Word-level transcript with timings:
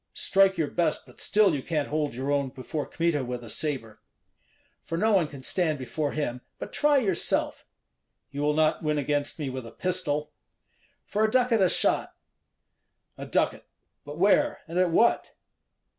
Strike 0.15 0.57
your 0.57 0.67
best, 0.71 1.05
but 1.05 1.21
still 1.21 1.53
you 1.53 1.61
can't 1.61 1.89
hold 1.89 2.15
your 2.15 2.31
own 2.31 2.49
before 2.49 2.87
Kmita 2.87 3.23
with 3.23 3.43
a 3.43 3.49
sabre." 3.49 3.99
"For 4.81 4.97
no 4.97 5.11
one 5.11 5.27
can 5.27 5.43
stand 5.43 5.77
before 5.77 6.13
him; 6.13 6.41
but 6.57 6.73
try 6.73 6.97
yourself." 6.97 7.67
"You 8.31 8.41
will 8.41 8.55
not 8.55 8.81
win 8.81 8.97
against 8.97 9.37
me 9.37 9.51
with 9.51 9.67
a 9.67 9.71
pistol." 9.71 10.31
"For 11.05 11.23
a 11.23 11.29
ducat 11.29 11.61
a 11.61 11.69
shot." 11.69 12.15
"A 13.15 13.27
ducat! 13.27 13.67
But 14.03 14.17
where 14.17 14.61
and 14.67 14.79
at 14.79 14.89
what?" 14.89 15.35